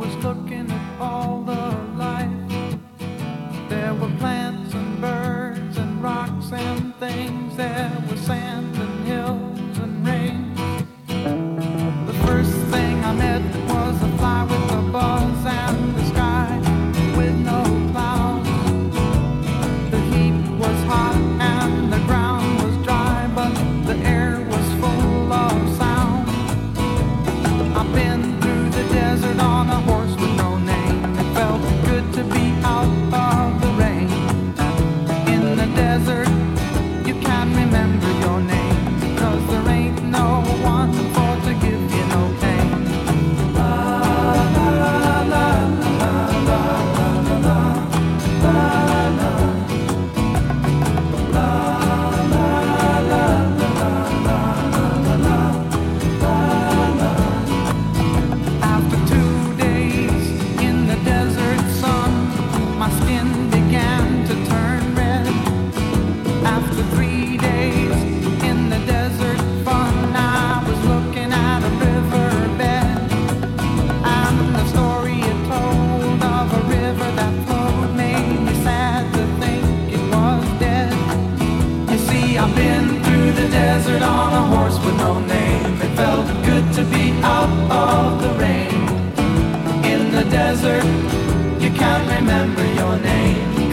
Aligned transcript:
was 0.00 0.16
looking 0.24 0.70
at 0.70 0.98
all 0.98 1.42
the 1.42 1.52
life. 1.94 2.78
There 3.68 3.92
were 3.92 4.08
plants 4.18 4.72
and 4.72 4.98
birds 4.98 5.76
and 5.76 6.02
rocks 6.02 6.50
and 6.52 6.96
things. 6.96 7.54
There 7.58 7.92
was 8.08 8.18
sand. 8.20 8.59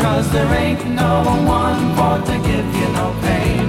Cause 0.07 0.31
there 0.31 0.53
ain't 0.53 0.85
no 0.85 1.21
one 1.45 1.93
for 1.97 2.25
to 2.27 2.37
give 2.47 2.67
you 2.79 2.87
no 2.93 3.13
pain. 3.21 3.66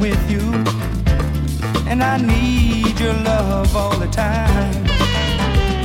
With 0.00 0.30
you. 0.30 0.40
And 1.88 2.02
I 2.02 2.18
need 2.18 2.98
your 2.98 3.14
love 3.14 3.74
all 3.76 3.96
the 3.96 4.08
time. 4.08 4.84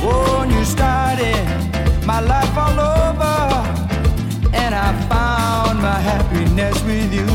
Oh, 0.02 0.44
you 0.48 0.64
started 0.64 1.46
my 2.04 2.20
life 2.20 2.56
all 2.56 2.78
over. 2.78 3.36
And 4.52 4.74
I 4.74 4.92
found 5.08 5.80
my 5.80 5.98
happiness 6.10 6.82
with 6.84 7.12
you. 7.14 7.28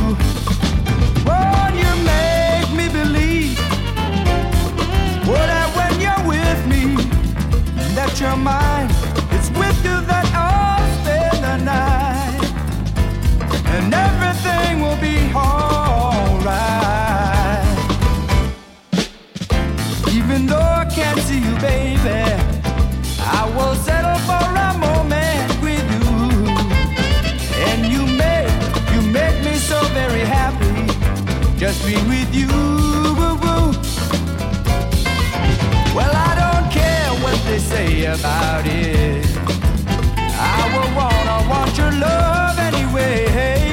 Oh, 1.27 1.68
you 1.81 1.92
make 2.13 2.69
me 2.80 2.88
believe 2.89 3.57
what 5.28 5.50
I, 5.50 5.63
when 5.78 5.94
you're 6.00 6.24
with 6.28 6.68
me, 6.68 6.95
that 7.95 8.19
you're 8.19 8.36
mine. 8.36 8.75
just 31.75 31.86
be 31.86 31.95
with 32.10 32.33
you. 32.33 32.48
Woo 32.48 33.38
-woo. 33.42 33.74
Well, 35.95 36.13
I 36.13 36.31
don't 36.42 36.68
care 36.72 37.12
what 37.24 37.38
they 37.48 37.60
say 37.60 38.06
about 38.06 38.66
it. 38.66 39.25
I 40.56 40.62
will 40.74 40.92
wanna 41.00 41.38
want 41.50 41.77
your 41.77 41.92
love 41.92 42.60
anyway. 42.60 43.64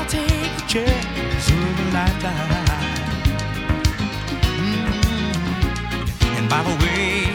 I'll 0.00 0.06
take 0.06 0.56
the 0.56 0.64
chance 0.66 1.50
of 1.50 1.58
a 1.58 1.90
lifetime. 1.92 2.34
And 6.38 6.48
by 6.48 6.62
the 6.62 6.74
way, 6.82 7.28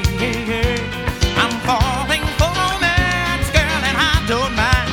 I'm 1.38 1.54
falling 1.62 2.26
for 2.40 2.50
romance, 2.50 3.50
girl, 3.54 3.82
and 3.90 3.96
I 3.96 4.16
don't 4.28 4.56
mind 4.56 4.90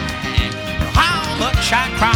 how 0.93 1.39
much 1.39 1.73
I 1.73 1.89
cry. 1.97 2.12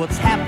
what's 0.00 0.16
happening. 0.16 0.39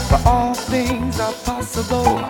the 0.09 0.23
all 0.25 0.55
things 0.55 1.21
are 1.21 1.33
wind. 1.33 2.24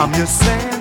I'm 0.00 0.14
your 0.14 0.26
sand. 0.26 0.79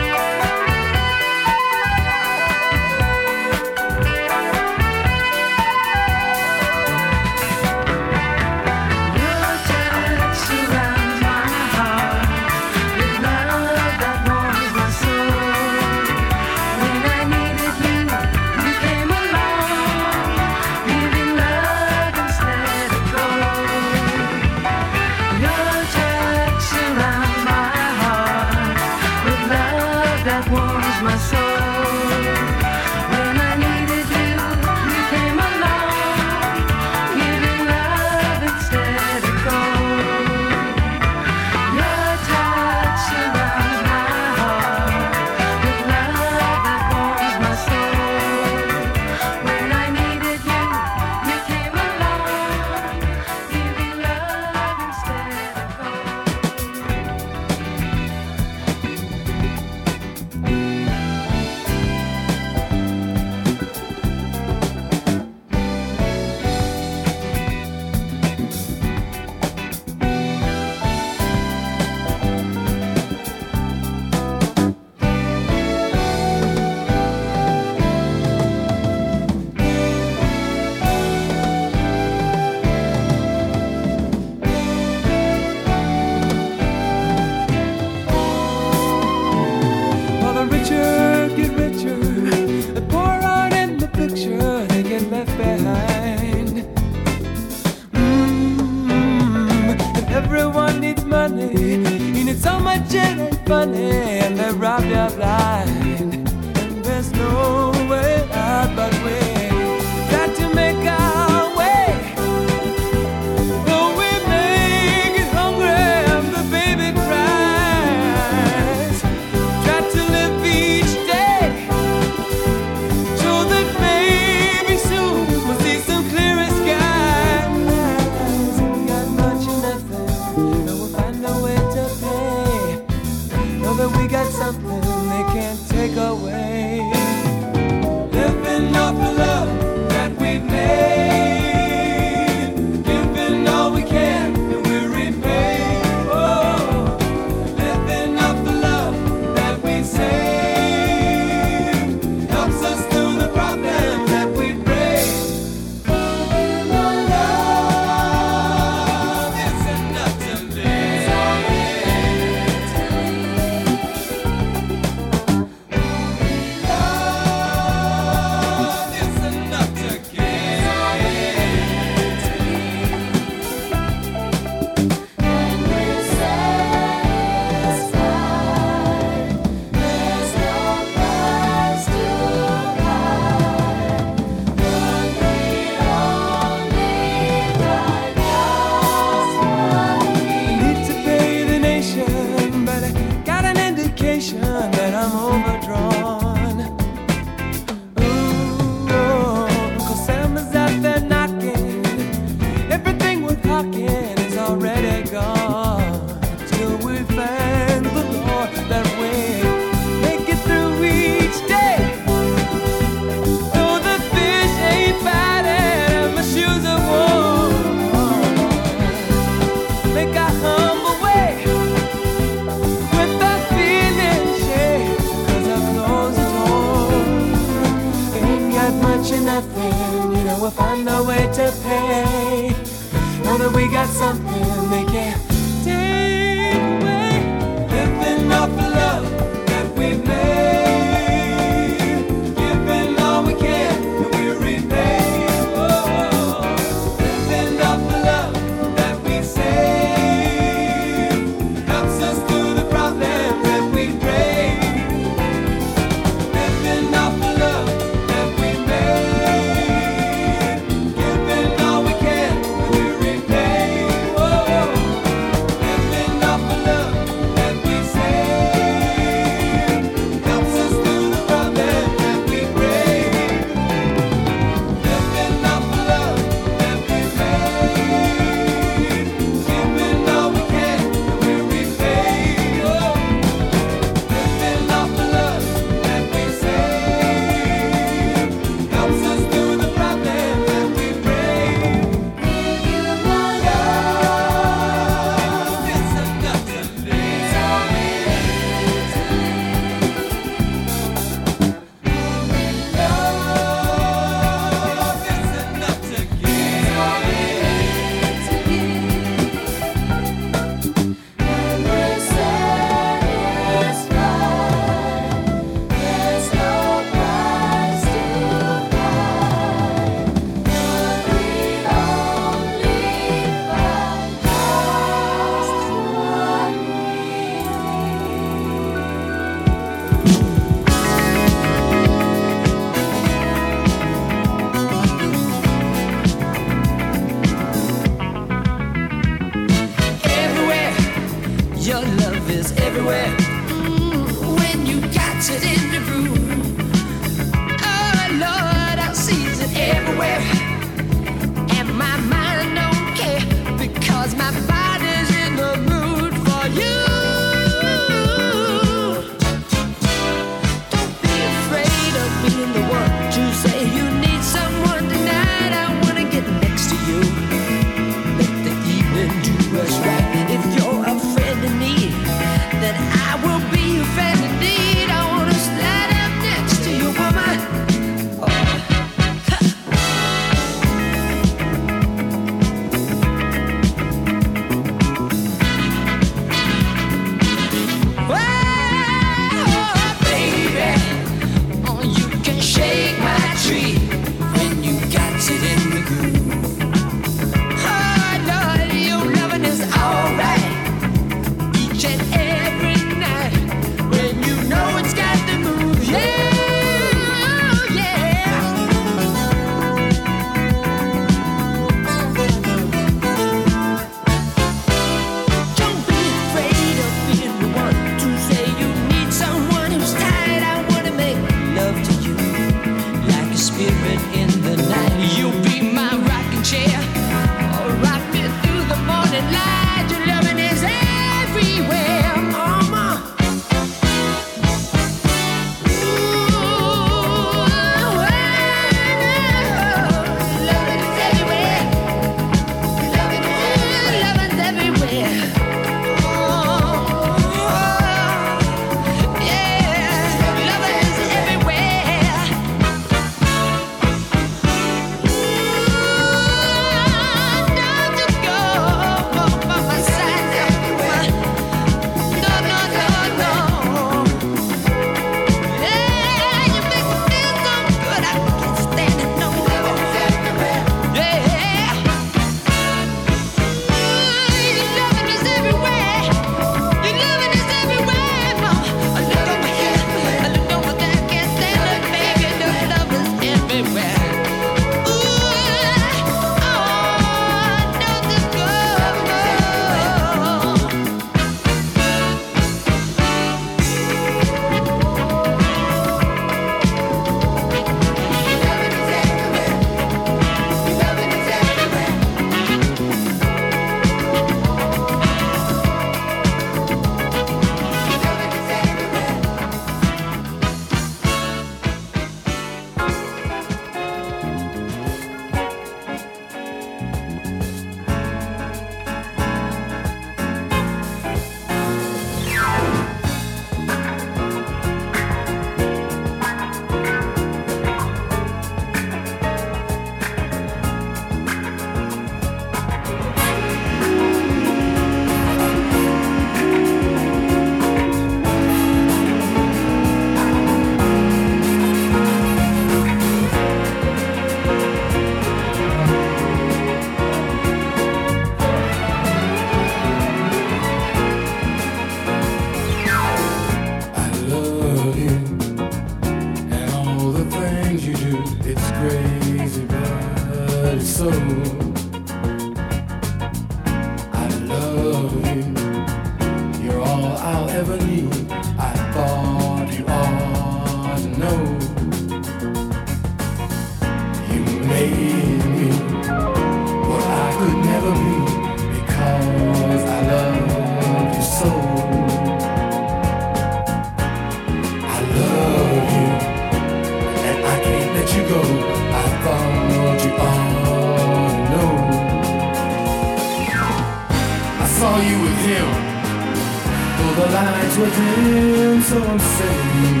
lies 597.36 597.76
within, 597.78 598.80
so 598.82 598.96
I'm 598.96 599.18
saying 599.36 600.00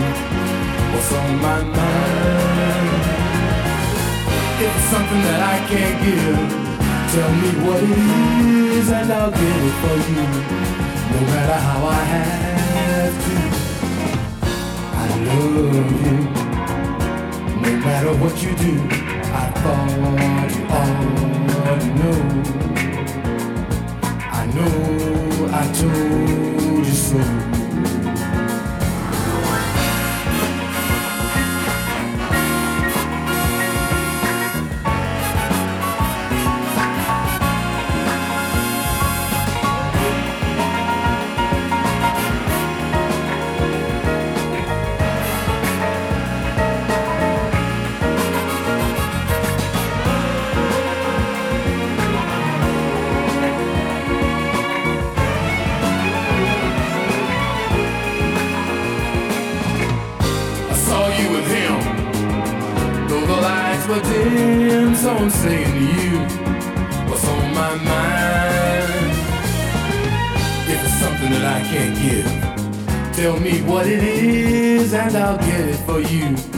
what's 0.92 1.12
on 1.20 1.30
my 1.46 1.60
mind. 1.78 3.02
If 4.64 4.70
it's 4.76 4.88
something 4.94 5.22
that 5.28 5.40
I 5.54 5.56
can't 5.70 5.98
give, 6.06 6.40
tell 7.12 7.32
me 7.42 7.50
what 7.64 7.80
it 7.82 7.98
is 8.78 8.88
and 8.98 9.08
I'll 9.18 9.34
give 9.42 9.60
it 9.68 9.76
for 9.82 9.96
you, 10.12 10.24
no 11.12 11.18
matter 11.32 11.58
how 11.68 11.80
I 11.98 12.02
have 12.14 13.16
to. 13.26 13.36
I 15.02 15.06
love 15.28 15.92
you, 16.04 16.16
no 17.64 17.70
matter 17.86 18.12
what 18.22 18.34
you 18.44 18.52
do, 18.66 18.74
I 19.42 19.44
thought 19.60 19.90
you 20.54 20.62
ought 20.78 21.80
to 21.80 21.90
know 22.00 22.75
know 24.56 25.50
I 25.52 25.72
told 25.72 26.86
you 26.86 26.92
so. 26.92 27.55
For 75.86 76.00
you. 76.00 76.55